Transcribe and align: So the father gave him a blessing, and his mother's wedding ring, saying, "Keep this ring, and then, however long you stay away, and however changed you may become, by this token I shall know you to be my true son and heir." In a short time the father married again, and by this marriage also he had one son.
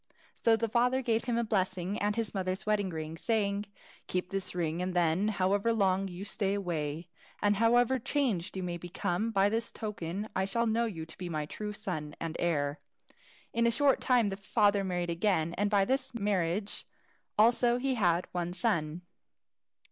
So 0.33 0.55
the 0.55 0.67
father 0.67 1.03
gave 1.03 1.25
him 1.25 1.37
a 1.37 1.43
blessing, 1.43 1.99
and 2.01 2.15
his 2.15 2.33
mother's 2.33 2.65
wedding 2.65 2.89
ring, 2.89 3.17
saying, 3.19 3.67
"Keep 4.07 4.31
this 4.31 4.55
ring, 4.55 4.81
and 4.81 4.95
then, 4.95 5.27
however 5.27 5.71
long 5.71 6.07
you 6.07 6.25
stay 6.25 6.55
away, 6.55 7.07
and 7.39 7.57
however 7.57 7.99
changed 7.99 8.57
you 8.57 8.63
may 8.63 8.77
become, 8.77 9.29
by 9.29 9.47
this 9.47 9.69
token 9.71 10.27
I 10.35 10.45
shall 10.45 10.65
know 10.65 10.85
you 10.85 11.05
to 11.05 11.17
be 11.19 11.29
my 11.29 11.45
true 11.45 11.71
son 11.71 12.15
and 12.19 12.35
heir." 12.39 12.79
In 13.53 13.67
a 13.67 13.69
short 13.69 14.01
time 14.01 14.29
the 14.29 14.37
father 14.37 14.83
married 14.83 15.11
again, 15.11 15.53
and 15.53 15.69
by 15.69 15.85
this 15.85 16.15
marriage 16.15 16.87
also 17.37 17.77
he 17.77 17.93
had 17.93 18.25
one 18.31 18.53
son. 18.53 19.03